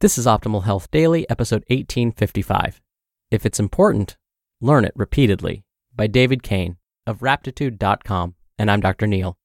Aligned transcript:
This 0.00 0.18
is 0.18 0.26
Optimal 0.26 0.64
Health 0.64 0.90
Daily, 0.90 1.24
episode 1.30 1.64
1855. 1.68 2.82
If 3.30 3.46
it's 3.46 3.58
important, 3.58 4.18
learn 4.60 4.84
it 4.84 4.92
repeatedly 4.94 5.64
by 5.94 6.06
David 6.06 6.42
Cain 6.42 6.76
of 7.06 7.20
Raptitude.com. 7.20 8.34
And 8.58 8.70
I'm 8.70 8.80
Dr. 8.80 9.06
Neal. 9.06 9.38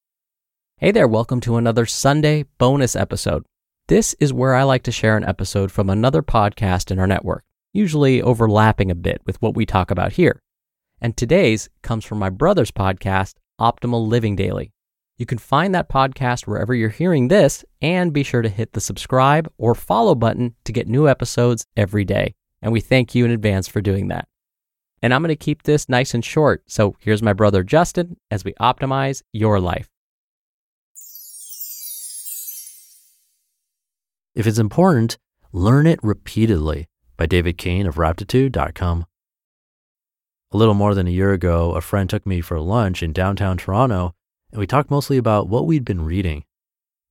Hey 0.75 0.91
there, 0.91 1.07
welcome 1.07 1.39
to 1.39 1.55
another 1.55 1.85
Sunday 1.85 2.43
bonus 2.57 2.97
episode. 2.97 3.45
This 3.87 4.13
is 4.19 4.33
where 4.33 4.53
I 4.53 4.63
like 4.63 4.83
to 4.83 4.91
share 4.91 5.15
an 5.15 5.23
episode 5.23 5.71
from 5.71 5.89
another 5.89 6.21
podcast 6.21 6.91
in 6.91 6.99
our 6.99 7.07
network, 7.07 7.45
usually 7.71 8.21
overlapping 8.21 8.91
a 8.91 8.95
bit 8.95 9.21
with 9.25 9.41
what 9.41 9.55
we 9.55 9.65
talk 9.65 9.89
about 9.89 10.11
here. 10.11 10.41
And 10.99 11.15
today's 11.15 11.69
comes 11.81 12.03
from 12.03 12.19
my 12.19 12.29
brother's 12.29 12.71
podcast, 12.71 13.35
Optimal 13.57 14.05
Living 14.05 14.35
Daily. 14.35 14.73
You 15.21 15.27
can 15.27 15.37
find 15.37 15.75
that 15.75 15.87
podcast 15.87 16.47
wherever 16.47 16.73
you're 16.73 16.89
hearing 16.89 17.27
this, 17.27 17.63
and 17.79 18.11
be 18.11 18.23
sure 18.23 18.41
to 18.41 18.49
hit 18.49 18.73
the 18.73 18.81
subscribe 18.81 19.47
or 19.59 19.75
follow 19.75 20.15
button 20.15 20.55
to 20.63 20.71
get 20.71 20.87
new 20.87 21.07
episodes 21.07 21.67
every 21.77 22.03
day. 22.03 22.33
And 22.63 22.73
we 22.73 22.81
thank 22.81 23.13
you 23.13 23.23
in 23.23 23.29
advance 23.29 23.67
for 23.67 23.81
doing 23.81 24.07
that. 24.07 24.27
And 24.99 25.13
I'm 25.13 25.21
going 25.21 25.29
to 25.29 25.35
keep 25.35 25.61
this 25.61 25.87
nice 25.87 26.15
and 26.15 26.25
short. 26.25 26.63
So 26.65 26.95
here's 26.97 27.21
my 27.21 27.33
brother 27.33 27.61
Justin 27.61 28.17
as 28.31 28.43
we 28.43 28.53
optimize 28.53 29.21
your 29.31 29.59
life. 29.59 29.87
If 34.33 34.47
it's 34.47 34.57
important, 34.57 35.19
learn 35.51 35.85
it 35.85 35.99
repeatedly 36.01 36.87
by 37.15 37.27
David 37.27 37.59
Cain 37.59 37.85
of 37.85 37.97
Raptitude.com. 37.97 39.05
A 40.51 40.57
little 40.57 40.73
more 40.73 40.95
than 40.95 41.05
a 41.05 41.11
year 41.11 41.31
ago, 41.31 41.75
a 41.75 41.81
friend 41.81 42.09
took 42.09 42.25
me 42.25 42.41
for 42.41 42.59
lunch 42.59 43.03
in 43.03 43.13
downtown 43.13 43.57
Toronto 43.57 44.15
and 44.51 44.59
we 44.59 44.67
talked 44.67 44.91
mostly 44.91 45.17
about 45.17 45.47
what 45.47 45.65
we'd 45.65 45.85
been 45.85 46.05
reading. 46.05 46.43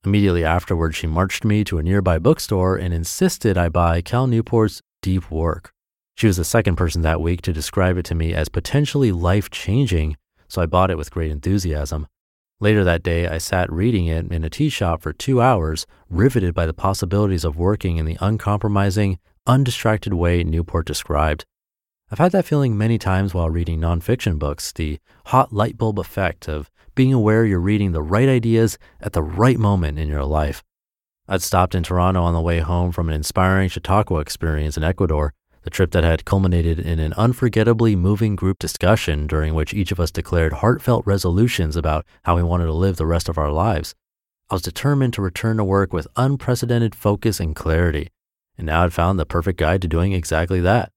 Immediately 0.05 0.45
afterward, 0.45 0.95
she 0.95 1.07
marched 1.07 1.45
me 1.45 1.63
to 1.65 1.79
a 1.79 1.83
nearby 1.83 2.19
bookstore 2.19 2.77
and 2.77 2.95
insisted 2.95 3.59
I 3.59 3.69
buy 3.69 4.01
Cal 4.01 4.27
Newport's 4.27 4.81
Deep 5.03 5.31
Work. 5.31 5.73
She 6.15 6.27
was 6.27 6.37
the 6.37 6.45
second 6.45 6.77
person 6.77 7.03
that 7.03 7.21
week 7.21 7.43
to 7.43 7.53
describe 7.53 7.97
it 7.97 8.05
to 8.07 8.15
me 8.15 8.35
as 8.35 8.49
potentially 8.49 9.13
life 9.13 9.51
changing, 9.51 10.17
so 10.49 10.61
I 10.61 10.67
bought 10.67 10.91
it 10.91 10.99
with 10.99 11.11
great 11.11 11.31
enthusiasm. 11.31 12.07
Later 12.61 12.85
that 12.85 13.03
day, 13.03 13.27
I 13.27 13.39
sat 13.39 13.73
reading 13.73 14.07
it 14.07 14.31
in 14.31 14.45
a 14.45 14.51
tea 14.51 14.69
shop 14.69 15.01
for 15.01 15.15
two 15.15 15.41
hours, 15.41 15.87
riveted 16.11 16.55
by 16.55 16.67
the 16.67 16.75
possibilities 16.75 17.45
of 17.45 17.57
working 17.57 17.97
in 17.97 18.05
the 18.05 18.19
uncompromising, 18.21 19.19
undistracted 19.47 20.13
way 20.13 20.45
Newport 20.45 20.87
described. 20.87 21.47
I've 22.13 22.19
had 22.19 22.33
that 22.33 22.45
feeling 22.45 22.77
many 22.77 22.99
times 22.99 23.35
while 23.35 23.51
reading 23.51 23.79
nonfiction 23.79 24.37
books, 24.37 24.73
the 24.73 24.99
hot 25.27 25.53
light 25.53 25.79
bulb 25.79 25.97
effect 25.97 26.49
of 26.49 26.69
being 26.97 27.13
aware 27.13 27.45
you're 27.45 27.61
reading 27.61 27.93
the 27.93 28.03
right 28.03 28.29
ideas 28.29 28.79
at 29.01 29.13
the 29.13 29.23
right 29.23 29.57
moment 29.57 29.97
in 29.97 30.09
your 30.09 30.25
life. 30.25 30.65
I'd 31.29 31.41
stopped 31.41 31.73
in 31.73 31.85
Toronto 31.85 32.21
on 32.21 32.35
the 32.35 32.41
way 32.41 32.59
home 32.59 32.91
from 32.91 33.09
an 33.09 33.15
inspiring 33.15 33.69
Chautauqua 33.69 34.19
experience 34.19 34.77
in 34.77 34.83
Ecuador, 34.83 35.35
the 35.63 35.71
trip 35.71 35.93
that 35.93 36.03
had 36.03 36.25
culminated 36.25 36.81
in 36.81 36.99
an 36.99 37.15
unforgettably 37.17 37.95
moving 37.95 38.35
group 38.35 38.59
discussion 38.59 39.29
during 39.29 39.55
which 39.55 39.73
each 39.73 39.93
of 39.93 40.01
us 40.01 40.11
declared 40.11 40.55
heartfelt 40.55 41.07
resolutions 41.07 41.77
about 41.77 42.05
how 42.25 42.35
we 42.35 42.43
wanted 42.43 42.65
to 42.65 42.73
live 42.73 42.97
the 42.97 43.07
rest 43.07 43.29
of 43.29 43.39
our 43.39 43.53
lives. 43.53 43.95
I 44.51 44.57
was 44.57 44.63
determined 44.63 45.15
to 45.15 45.23
return 45.23 45.59
to 45.59 45.65
work 45.65 45.93
with 45.93 46.09
unprecedented 46.17 46.97
focus 46.97 47.39
and 47.39 47.55
clarity, 47.55 48.11
and 48.59 48.67
now 48.67 48.83
I'd 48.83 48.93
found 48.93 49.17
the 49.21 49.27
perfect 49.27 49.61
guide 49.61 49.81
to 49.83 49.87
doing 49.87 50.13
exactly 50.13 50.59
that. 50.63 50.91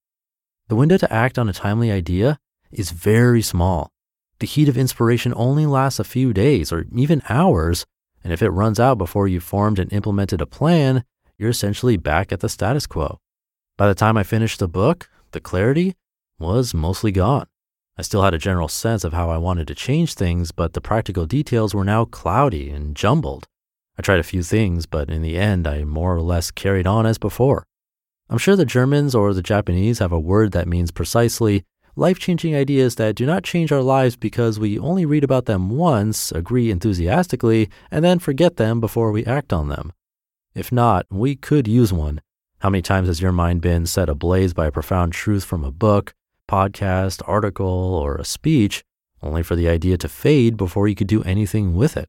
The 0.73 0.77
window 0.77 0.97
to 0.97 1.13
act 1.13 1.37
on 1.37 1.47
a 1.47 1.53
timely 1.53 1.91
idea 1.91 2.39
is 2.71 2.89
very 2.89 3.43
small, 3.43 3.91
the 4.39 4.47
heat 4.47 4.67
of 4.67 4.75
inspiration 4.75 5.31
only 5.35 5.67
lasts 5.67 5.99
a 5.99 6.03
few 6.03 6.33
days 6.33 6.71
or 6.71 6.87
even 6.95 7.21
hours, 7.29 7.85
and 8.23 8.33
if 8.33 8.41
it 8.41 8.49
runs 8.49 8.79
out 8.79 8.97
before 8.97 9.27
you've 9.27 9.43
formed 9.43 9.77
and 9.77 9.93
implemented 9.93 10.41
a 10.41 10.47
plan, 10.47 11.03
you're 11.37 11.51
essentially 11.51 11.95
back 11.95 12.31
at 12.31 12.39
the 12.39 12.49
status 12.49 12.87
quo. 12.87 13.19
By 13.77 13.87
the 13.87 13.93
time 13.93 14.17
I 14.17 14.23
finished 14.23 14.57
the 14.57 14.67
book, 14.67 15.11
the 15.29 15.39
clarity 15.39 15.93
was 16.39 16.73
mostly 16.73 17.11
gone. 17.11 17.45
I 17.95 18.01
still 18.01 18.23
had 18.23 18.33
a 18.33 18.39
general 18.39 18.67
sense 18.67 19.03
of 19.03 19.13
how 19.13 19.29
I 19.29 19.37
wanted 19.37 19.67
to 19.67 19.75
change 19.75 20.15
things, 20.15 20.51
but 20.51 20.73
the 20.73 20.81
practical 20.81 21.27
details 21.27 21.75
were 21.75 21.85
now 21.85 22.05
cloudy 22.05 22.71
and 22.71 22.95
jumbled. 22.95 23.45
I 23.95 24.01
tried 24.01 24.21
a 24.21 24.23
few 24.23 24.41
things, 24.41 24.87
but 24.87 25.11
in 25.11 25.21
the 25.21 25.37
end, 25.37 25.67
I 25.67 25.83
more 25.83 26.15
or 26.15 26.21
less 26.21 26.49
carried 26.49 26.87
on 26.87 27.05
as 27.05 27.19
before. 27.19 27.67
I'm 28.29 28.37
sure 28.37 28.55
the 28.55 28.65
Germans 28.65 29.13
or 29.13 29.33
the 29.33 29.41
Japanese 29.41 29.99
have 29.99 30.11
a 30.11 30.19
word 30.19 30.53
that 30.53 30.67
means 30.67 30.91
precisely 30.91 31.65
life 31.95 32.17
changing 32.17 32.55
ideas 32.55 32.95
that 32.95 33.15
do 33.15 33.25
not 33.25 33.43
change 33.43 33.71
our 33.71 33.81
lives 33.81 34.15
because 34.15 34.59
we 34.59 34.79
only 34.79 35.05
read 35.05 35.23
about 35.23 35.45
them 35.45 35.69
once, 35.69 36.31
agree 36.31 36.71
enthusiastically, 36.71 37.69
and 37.91 38.03
then 38.03 38.19
forget 38.19 38.55
them 38.55 38.79
before 38.79 39.11
we 39.11 39.25
act 39.25 39.53
on 39.53 39.69
them. 39.69 39.93
If 40.55 40.71
not, 40.71 41.05
we 41.09 41.35
could 41.35 41.67
use 41.67 41.93
one. 41.93 42.21
How 42.59 42.69
many 42.69 42.81
times 42.81 43.07
has 43.07 43.21
your 43.21 43.31
mind 43.31 43.61
been 43.61 43.85
set 43.85 44.09
ablaze 44.09 44.53
by 44.53 44.67
a 44.67 44.71
profound 44.71 45.13
truth 45.13 45.43
from 45.43 45.63
a 45.63 45.71
book, 45.71 46.13
podcast, 46.49 47.21
article, 47.27 47.67
or 47.67 48.15
a 48.15 48.25
speech, 48.25 48.83
only 49.21 49.43
for 49.43 49.55
the 49.55 49.67
idea 49.67 49.97
to 49.97 50.09
fade 50.09 50.57
before 50.57 50.87
you 50.87 50.95
could 50.95 51.07
do 51.07 51.23
anything 51.23 51.75
with 51.75 51.97
it? 51.97 52.07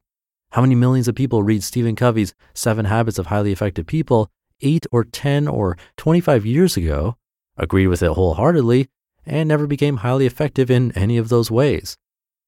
How 0.51 0.61
many 0.61 0.75
millions 0.75 1.07
of 1.07 1.15
people 1.15 1.43
read 1.43 1.63
Stephen 1.63 1.95
Covey's 1.95 2.33
Seven 2.53 2.85
Habits 2.85 3.19
of 3.19 3.27
Highly 3.27 3.51
Effective 3.51 3.85
People 3.85 4.31
eight 4.61 4.85
or 4.91 5.03
10 5.03 5.47
or 5.47 5.77
25 5.97 6.45
years 6.45 6.77
ago, 6.77 7.17
agreed 7.57 7.87
with 7.87 8.03
it 8.03 8.11
wholeheartedly, 8.11 8.87
and 9.25 9.49
never 9.49 9.67
became 9.67 9.97
highly 9.97 10.25
effective 10.25 10.69
in 10.69 10.91
any 10.93 11.17
of 11.17 11.29
those 11.29 11.49
ways. 11.49 11.97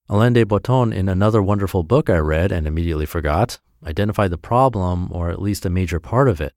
Alain 0.09 0.33
de 0.33 0.43
Botton, 0.43 0.93
in 0.93 1.09
another 1.09 1.41
wonderful 1.41 1.83
book 1.83 2.09
I 2.09 2.17
read 2.17 2.51
and 2.51 2.65
immediately 2.65 3.05
forgot, 3.05 3.59
identified 3.85 4.31
the 4.31 4.37
problem, 4.37 5.09
or 5.11 5.29
at 5.29 5.41
least 5.41 5.65
a 5.65 5.69
major 5.69 5.99
part 5.99 6.29
of 6.29 6.39
it. 6.39 6.53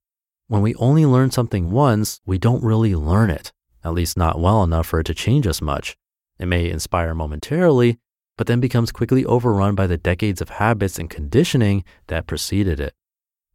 When 0.47 0.63
we 0.63 0.75
only 0.77 1.07
learn 1.07 1.31
something 1.31 1.71
once, 1.71 2.21
we 2.25 2.39
don't 2.39 2.63
really 2.63 2.95
learn 2.95 3.31
it, 3.31 3.53
at 3.85 3.95
least 3.95 4.17
not 4.17 4.41
well 4.41 4.63
enough 4.63 4.87
for 4.87 5.01
it 5.01 5.05
to 5.05 5.15
change 5.15 5.47
us 5.47 5.61
much. 5.61 5.97
It 6.39 6.47
may 6.47 6.71
inspire 6.71 7.15
momentarily, 7.15 7.99
but 8.37 8.47
then 8.47 8.61
becomes 8.61 8.93
quickly 8.93 9.25
overrun 9.25 9.75
by 9.75 9.87
the 9.87 9.99
decades 9.99 10.41
of 10.41 10.49
habits 10.49 10.99
and 10.99 11.11
conditioning 11.11 11.85
that 12.07 12.27
preceded 12.27 12.81
it. 12.81 12.95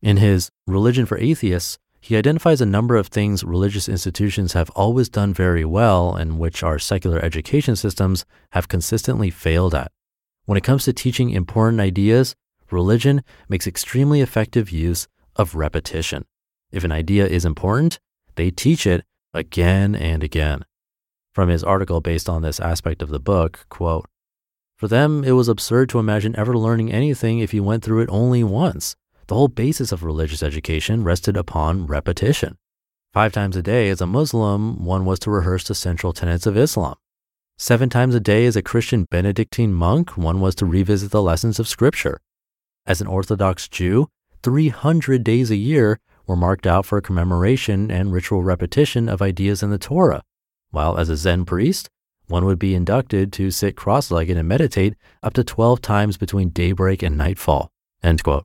In 0.01 0.17
his 0.17 0.51
Religion 0.67 1.05
for 1.05 1.17
Atheists, 1.17 1.79
he 2.05 2.16
identifies 2.16 2.61
a 2.61 2.67
number 2.67 2.95
of 2.95 3.07
things 3.07 3.43
religious 3.43 3.90
institutions 3.90 4.53
have 4.53 4.69
always 4.75 5.09
done 5.09 5.34
very 5.34 5.66
well 5.66 6.16
and 6.16 6.37
which 6.37 6.61
our 6.61 6.78
secular 6.78 7.17
education 7.17 7.75
systems 7.75 8.28
have 8.52 8.67
consistently 8.67 9.31
failed 9.31 9.73
at. 9.73 9.91
When 10.46 10.55
it 10.55 10.63
comes 10.63 10.84
to 10.84 10.93
teaching 10.93 11.31
important 11.31 11.81
ideas, 11.81 12.35
religion 12.69 13.23
makes 13.49 13.66
extremely 13.66 14.22
effective 14.22 14.69
use 14.69 15.07
of 15.35 15.55
repetition. 15.55 16.25
If 16.72 16.84
an 16.84 16.91
idea 16.91 17.25
is 17.25 17.43
important, 17.43 17.99
they 18.35 18.52
teach 18.52 18.85
it 18.85 19.03
again 19.34 19.96
and 19.96 20.23
again. 20.23 20.63
From 21.34 21.49
his 21.49 21.63
article 21.63 22.02
based 22.02 22.29
on 22.29 22.43
this 22.43 22.59
aspect 22.59 23.02
of 23.02 23.09
the 23.09 23.19
book, 23.19 23.66
quote, 23.69 24.05
For 24.78 24.87
them, 24.87 25.23
it 25.23 25.31
was 25.31 25.47
absurd 25.47 25.90
to 25.90 25.97
imagine 25.97 26.35
ever 26.37 26.55
learning 26.55 26.91
anything 26.91 27.40
if 27.40 27.52
you 27.52 27.63
went 27.63 27.84
through 27.84 28.02
it 28.02 28.09
only 28.11 28.43
once. 28.43 28.96
The 29.27 29.35
whole 29.35 29.47
basis 29.47 29.91
of 29.91 30.03
religious 30.03 30.43
education 30.43 31.03
rested 31.03 31.35
upon 31.35 31.87
repetition. 31.87 32.57
Five 33.11 33.31
times 33.31 33.55
a 33.55 33.63
day 33.63 33.89
as 33.89 33.99
a 33.99 34.05
Muslim, 34.05 34.85
one 34.85 35.03
was 35.03 35.17
to 35.19 35.31
rehearse 35.31 35.63
the 35.63 35.73
central 35.73 36.13
tenets 36.13 36.45
of 36.45 36.55
Islam. 36.55 36.95
Seven 37.57 37.89
times 37.89 38.13
a 38.13 38.19
day 38.19 38.45
as 38.45 38.55
a 38.55 38.61
Christian 38.61 39.05
Benedictine 39.09 39.73
monk, 39.73 40.16
one 40.16 40.41
was 40.41 40.53
to 40.55 40.66
revisit 40.66 41.09
the 41.09 41.23
lessons 41.23 41.59
of 41.59 41.67
Scripture. 41.67 42.19
As 42.85 43.01
an 43.01 43.07
Orthodox 43.07 43.67
Jew, 43.67 44.09
300 44.43 45.23
days 45.23 45.49
a 45.49 45.55
year 45.55 45.99
were 46.28 46.35
marked 46.35 46.67
out 46.67 46.85
for 46.85 47.01
commemoration 47.01 47.89
and 47.89 48.13
ritual 48.13 48.43
repetition 48.43 49.09
of 49.09 49.23
ideas 49.23 49.63
in 49.63 49.71
the 49.71 49.79
Torah, 49.79 50.21
while 50.69 50.99
as 50.99 51.09
a 51.09 51.17
Zen 51.17 51.45
priest, 51.45 51.89
one 52.28 52.45
would 52.45 52.59
be 52.59 52.75
inducted 52.75 53.33
to 53.33 53.49
sit 53.49 53.75
cross 53.75 54.11
legged 54.11 54.37
and 54.37 54.47
meditate 54.47 54.95
up 55.23 55.33
to 55.33 55.43
12 55.43 55.81
times 55.81 56.17
between 56.17 56.49
daybreak 56.49 57.01
and 57.01 57.17
nightfall. 57.17 57.71
End 58.03 58.21
quote. 58.21 58.43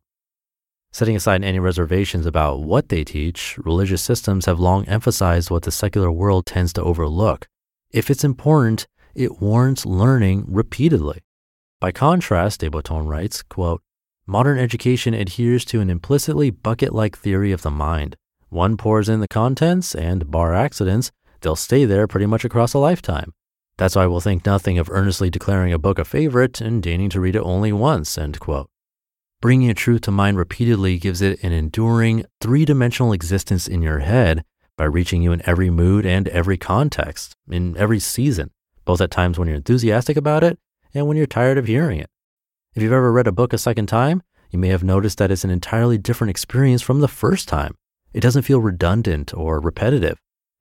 Setting 0.93 1.15
aside 1.15 1.45
any 1.45 1.61
reservations 1.61 2.27
about 2.27 2.63
what 2.63 2.89
they 2.89 3.05
teach, 3.05 3.57
religious 3.59 4.03
systems 4.03 4.47
have 4.47 4.59
long 4.59 4.85
emphasized 4.87 5.49
what 5.49 5.63
the 5.63 5.71
secular 5.71 6.11
world 6.11 6.47
tends 6.47 6.73
to 6.73 6.83
overlook. 6.83 7.47
If 7.93 8.11
it's 8.11 8.25
important, 8.25 8.89
it 9.15 9.41
warrants 9.41 9.87
learning 9.87 10.47
repeatedly. 10.49 11.21
By 11.81 11.93
contrast, 11.93 12.61
de 12.61 12.71
Botton 12.71 13.07
writes, 13.07 13.43
quote, 13.43 13.83
Modern 14.27 14.59
education 14.59 15.15
adheres 15.15 15.65
to 15.67 15.81
an 15.81 15.91
implicitly 15.91 16.51
bucket 16.51 16.93
like 16.93 17.17
theory 17.17 17.53
of 17.53 17.63
the 17.63 17.71
mind. 17.71 18.17
One 18.49 18.77
pours 18.77 19.09
in 19.09 19.21
the 19.21 19.29
contents, 19.29 19.95
and 19.95 20.31
bar 20.31 20.55
accidents, 20.55 21.13
they'll 21.41 21.57
stay 21.57 21.85
there 21.85 22.09
pretty 22.09 22.27
much 22.27 22.45
across 22.45 22.75
a 22.75 22.79
lifetime. 22.79 23.33
That's 23.77 23.97
why 23.97 24.07
we'll 24.07 24.21
think 24.21 24.45
nothing 24.45 24.79
of 24.79 24.91
earnestly 24.91 25.31
declaring 25.31 25.73
a 25.73 25.79
book 25.79 25.99
a 25.99 26.05
favorite 26.05 26.61
and 26.61 26.83
deigning 26.83 27.11
to 27.11 27.21
read 27.21 27.37
it 27.37 27.43
only 27.43 27.73
once. 27.73 28.19
End 28.19 28.39
quote. 28.41 28.69
Bringing 29.41 29.71
a 29.71 29.75
truth 29.75 30.03
to 30.03 30.11
mind 30.11 30.37
repeatedly 30.37 30.99
gives 30.99 31.23
it 31.23 31.43
an 31.43 31.51
enduring, 31.51 32.27
three 32.43 32.67
dimensional 32.67 33.15
existence 33.15 33.67
in 33.67 33.81
your 33.81 34.01
head 34.01 34.45
by 34.77 34.85
reaching 34.85 35.23
you 35.23 35.33
in 35.33 35.41
every 35.49 35.71
mood 35.71 36.05
and 36.05 36.29
every 36.29 36.59
context, 36.59 37.35
in 37.49 37.75
every 37.79 38.01
season, 38.01 38.51
both 38.85 39.01
at 39.01 39.11
times 39.11 39.39
when 39.39 39.49
you're 39.49 39.57
enthusiastic 39.57 40.19
about 40.19 40.45
it 40.45 40.59
and 40.93 41.07
when 41.07 41.17
you're 41.17 41.25
tired 41.25 41.57
of 41.57 41.67
hearing 41.67 42.01
it. 42.01 42.11
If 42.75 42.83
you've 42.83 42.93
ever 42.93 43.11
read 43.11 43.27
a 43.27 43.33
book 43.33 43.55
a 43.55 43.59
second 43.59 43.87
time, 43.87 44.23
you 44.51 44.59
may 44.59 44.69
have 44.69 44.85
noticed 44.85 45.17
that 45.17 45.31
it's 45.31 45.45
an 45.45 45.51
entirely 45.51 45.97
different 45.97 46.31
experience 46.31 46.83
from 46.83 47.01
the 47.01 47.09
first 47.09 47.49
time. 47.49 47.77
It 48.13 48.21
doesn't 48.21 48.43
feel 48.43 48.61
redundant 48.61 49.33
or 49.33 49.59
repetitive. 49.59 50.19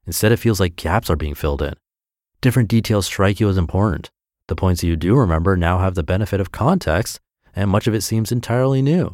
Instead, 0.08 0.32
it 0.32 0.38
feels 0.38 0.62
like 0.62 0.78
gaps 0.78 1.10
are 1.10 1.18
being 1.18 1.36
filled 1.36 1.62
in. 1.62 1.74
Different 2.40 2.70
details 2.70 3.08
strike 3.08 3.42
you 3.42 3.50
as 3.50 3.58
important. 3.58 4.10
The 4.48 4.56
points 4.56 4.86
you 4.86 4.96
do 4.96 5.18
remember 5.18 5.58
now 5.58 5.80
have 5.80 5.96
the 5.96 6.04
benefit 6.04 6.40
of 6.40 6.54
context 6.54 7.20
and 7.56 7.69
much 7.69 7.88
of 7.88 7.94
it 7.94 8.01
seems 8.01 8.31
entirely 8.31 8.81
new. 8.81 9.13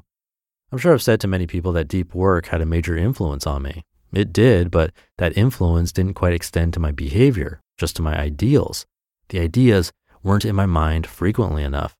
I'm 0.72 0.78
sure 0.78 0.94
I've 0.94 1.02
said 1.02 1.20
to 1.22 1.28
many 1.28 1.48
people 1.48 1.72
that 1.74 1.88
deep 1.88 2.14
work 2.14 2.48
had 2.48 2.62
a 2.62 2.66
major 2.66 2.98
influence 2.98 3.48
on 3.48 3.62
me. 3.62 3.84
It 4.14 4.34
did, 4.34 4.72
but 4.72 4.92
that 5.18 5.38
influence 5.38 5.92
didn't 5.92 6.14
quite 6.14 6.34
extend 6.34 6.74
to 6.74 6.80
my 6.80 6.92
behavior, 6.92 7.62
just 7.78 7.96
to 7.98 8.02
my 8.02 8.18
ideals. 8.18 8.86
The 9.30 9.40
ideas 9.40 9.92
weren't 10.24 10.46
in 10.46 10.56
my 10.56 10.66
mind 10.66 11.08
frequently 11.08 11.64
enough. 11.64 11.96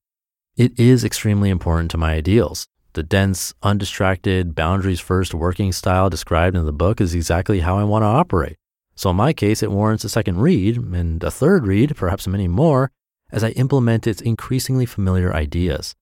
It 0.58 0.80
is 0.80 1.04
extremely 1.04 1.50
important 1.50 1.92
to 1.92 1.98
my 1.98 2.14
ideals. 2.14 2.68
The 2.94 3.04
dense, 3.04 3.54
undistracted, 3.62 4.56
boundaries 4.56 5.02
first 5.02 5.34
working 5.34 5.74
style 5.74 6.10
described 6.10 6.56
in 6.56 6.66
the 6.66 6.72
book 6.72 7.02
is 7.02 7.14
exactly 7.14 7.60
how 7.60 7.78
I 7.78 7.84
want 7.84 8.04
to 8.04 8.08
operate. 8.08 8.56
So 8.96 9.10
in 9.10 9.18
my 9.18 9.34
case, 9.34 9.62
it 9.62 9.72
warrants 9.72 10.06
a 10.06 10.10
second 10.10 10.38
read 10.40 10.78
and 10.78 11.22
a 11.22 11.30
third 11.30 11.68
read, 11.68 11.98
perhaps 11.98 12.28
many 12.28 12.48
more, 12.48 12.92
as 13.32 13.44
I 13.44 13.50
implement 13.50 14.08
its 14.08 14.22
increasingly 14.22 14.86
familiar 14.86 15.34
ideas. 15.34 15.94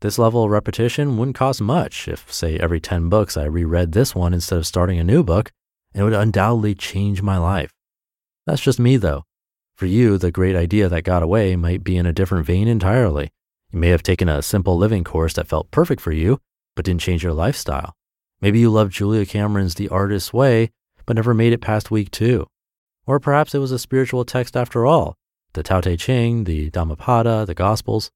This 0.00 0.18
level 0.18 0.44
of 0.44 0.50
repetition 0.50 1.16
wouldn't 1.16 1.36
cost 1.36 1.60
much 1.60 2.06
if, 2.06 2.32
say, 2.32 2.56
every 2.56 2.80
10 2.80 3.08
books 3.08 3.36
I 3.36 3.44
reread 3.44 3.92
this 3.92 4.14
one 4.14 4.32
instead 4.32 4.58
of 4.58 4.66
starting 4.66 5.00
a 5.00 5.04
new 5.04 5.24
book, 5.24 5.50
and 5.92 6.00
it 6.00 6.04
would 6.04 6.12
undoubtedly 6.12 6.76
change 6.76 7.20
my 7.20 7.36
life. 7.36 7.72
That's 8.46 8.62
just 8.62 8.78
me, 8.78 8.96
though. 8.96 9.24
For 9.76 9.86
you, 9.86 10.16
the 10.16 10.30
great 10.30 10.54
idea 10.54 10.88
that 10.88 11.02
got 11.02 11.22
away 11.22 11.56
might 11.56 11.82
be 11.82 11.96
in 11.96 12.06
a 12.06 12.12
different 12.12 12.46
vein 12.46 12.68
entirely. 12.68 13.30
You 13.72 13.80
may 13.80 13.88
have 13.88 14.04
taken 14.04 14.28
a 14.28 14.40
simple 14.40 14.76
living 14.76 15.02
course 15.02 15.34
that 15.34 15.48
felt 15.48 15.70
perfect 15.72 16.00
for 16.00 16.12
you, 16.12 16.40
but 16.76 16.84
didn't 16.84 17.00
change 17.00 17.24
your 17.24 17.32
lifestyle. 17.32 17.94
Maybe 18.40 18.60
you 18.60 18.70
loved 18.70 18.92
Julia 18.92 19.26
Cameron's 19.26 19.74
The 19.74 19.88
Artist's 19.88 20.32
Way, 20.32 20.70
but 21.06 21.16
never 21.16 21.34
made 21.34 21.52
it 21.52 21.60
past 21.60 21.90
week 21.90 22.12
two. 22.12 22.46
Or 23.04 23.18
perhaps 23.18 23.52
it 23.54 23.58
was 23.58 23.72
a 23.72 23.78
spiritual 23.78 24.24
text 24.24 24.56
after 24.56 24.86
all 24.86 25.16
the 25.54 25.62
Tao 25.64 25.80
Te 25.80 25.96
Ching, 25.96 26.44
the 26.44 26.70
Dhammapada, 26.70 27.44
the 27.46 27.54
Gospels. 27.54 28.10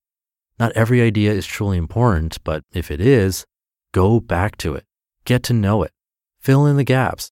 Not 0.59 0.73
every 0.73 1.01
idea 1.01 1.33
is 1.33 1.47
truly 1.47 1.79
important, 1.79 2.39
but 2.45 2.63
if 2.73 2.91
it 2.91 3.01
is, 3.01 3.45
go 3.93 4.21
back 4.21 4.57
to 4.59 4.75
it. 4.75 4.85
Get 5.25 5.43
to 5.45 5.53
know 5.53 5.83
it. 5.83 5.93
Fill 6.41 6.67
in 6.67 6.77
the 6.77 6.85
gaps. 6.85 7.31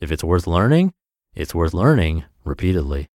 If 0.00 0.10
it's 0.10 0.24
worth 0.24 0.46
learning, 0.46 0.92
it's 1.34 1.54
worth 1.54 1.74
learning 1.74 2.24
repeatedly. 2.44 3.08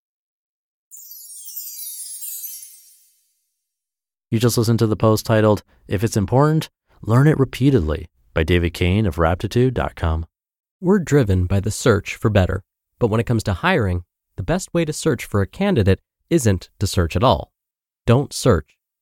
You 4.31 4.39
just 4.39 4.57
listened 4.57 4.79
to 4.79 4.87
the 4.87 4.95
post 4.95 5.25
titled, 5.25 5.63
If 5.87 6.03
It's 6.03 6.17
Important, 6.17 6.69
Learn 7.01 7.27
It 7.27 7.39
Repeatedly 7.39 8.09
by 8.33 8.43
David 8.43 8.73
Cain 8.73 9.05
of 9.05 9.15
Raptitude.com. 9.15 10.25
We're 10.79 10.99
driven 10.99 11.45
by 11.45 11.59
the 11.59 11.71
search 11.71 12.15
for 12.15 12.29
better, 12.29 12.63
but 12.99 13.07
when 13.07 13.19
it 13.19 13.25
comes 13.25 13.43
to 13.43 13.53
hiring, 13.53 14.03
the 14.35 14.43
best 14.43 14.73
way 14.73 14.85
to 14.85 14.93
search 14.93 15.25
for 15.25 15.41
a 15.41 15.47
candidate 15.47 15.99
isn't 16.29 16.69
to 16.79 16.87
search 16.87 17.15
at 17.15 17.23
all. 17.23 17.51
Don't 18.05 18.31
search 18.31 18.78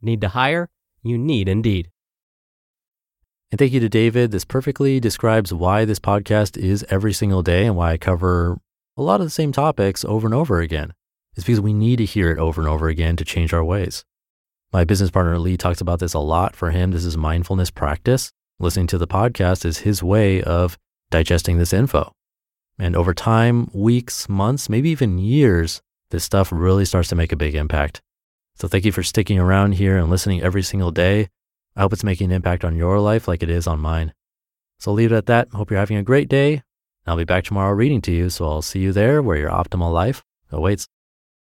Need 0.00 0.20
to 0.20 0.28
hire? 0.28 0.68
You 1.02 1.18
need 1.18 1.48
Indeed. 1.48 1.90
And 3.50 3.58
thank 3.58 3.72
you 3.72 3.80
to 3.80 3.88
David. 3.88 4.30
This 4.30 4.44
perfectly 4.44 5.00
describes 5.00 5.54
why 5.54 5.84
this 5.84 5.98
podcast 5.98 6.58
is 6.58 6.84
every 6.90 7.14
single 7.14 7.42
day 7.42 7.64
and 7.64 7.76
why 7.76 7.92
I 7.92 7.96
cover 7.96 8.58
a 8.96 9.02
lot 9.02 9.20
of 9.20 9.26
the 9.26 9.30
same 9.30 9.52
topics 9.52 10.04
over 10.04 10.26
and 10.26 10.34
over 10.34 10.60
again. 10.60 10.92
It's 11.34 11.46
because 11.46 11.60
we 11.60 11.72
need 11.72 11.96
to 11.96 12.04
hear 12.04 12.30
it 12.30 12.38
over 12.38 12.60
and 12.60 12.68
over 12.68 12.88
again 12.88 13.16
to 13.16 13.24
change 13.24 13.54
our 13.54 13.64
ways. 13.64 14.04
My 14.70 14.84
business 14.84 15.10
partner 15.10 15.38
Lee 15.38 15.56
talks 15.56 15.80
about 15.80 15.98
this 15.98 16.12
a 16.12 16.18
lot. 16.18 16.54
For 16.54 16.72
him, 16.72 16.90
this 16.90 17.06
is 17.06 17.16
mindfulness 17.16 17.70
practice. 17.70 18.32
Listening 18.58 18.86
to 18.88 18.98
the 18.98 19.06
podcast 19.06 19.64
is 19.64 19.78
his 19.78 20.02
way 20.02 20.42
of 20.42 20.76
digesting 21.10 21.56
this 21.56 21.72
info. 21.72 22.12
And 22.78 22.94
over 22.94 23.14
time, 23.14 23.70
weeks, 23.72 24.28
months, 24.28 24.68
maybe 24.68 24.90
even 24.90 25.18
years, 25.18 25.80
this 26.10 26.24
stuff 26.24 26.52
really 26.52 26.84
starts 26.84 27.08
to 27.08 27.16
make 27.16 27.32
a 27.32 27.36
big 27.36 27.54
impact. 27.54 28.02
So 28.60 28.66
thank 28.66 28.84
you 28.84 28.92
for 28.92 29.04
sticking 29.04 29.38
around 29.38 29.72
here 29.72 29.96
and 29.96 30.10
listening 30.10 30.42
every 30.42 30.62
single 30.62 30.90
day. 30.90 31.28
I 31.76 31.82
hope 31.82 31.92
it's 31.92 32.02
making 32.02 32.30
an 32.30 32.36
impact 32.36 32.64
on 32.64 32.74
your 32.74 32.98
life 32.98 33.28
like 33.28 33.42
it 33.42 33.50
is 33.50 33.68
on 33.68 33.78
mine. 33.78 34.12
So 34.80 34.90
I'll 34.90 34.96
leave 34.96 35.12
it 35.12 35.16
at 35.16 35.26
that. 35.26 35.48
Hope 35.52 35.70
you're 35.70 35.78
having 35.78 35.96
a 35.96 36.02
great 36.02 36.28
day. 36.28 36.62
I'll 37.06 37.16
be 37.16 37.24
back 37.24 37.44
tomorrow 37.44 37.72
reading 37.72 38.02
to 38.02 38.12
you, 38.12 38.30
so 38.30 38.46
I'll 38.46 38.62
see 38.62 38.80
you 38.80 38.92
there 38.92 39.22
where 39.22 39.36
your 39.36 39.50
optimal 39.50 39.92
life 39.92 40.24
awaits. 40.50 40.88